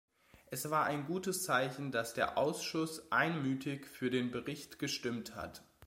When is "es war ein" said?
0.49-1.05